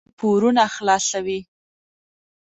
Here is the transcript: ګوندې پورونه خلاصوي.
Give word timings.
ګوندې 0.03 0.13
پورونه 0.19 0.63
خلاصوي. 0.75 1.39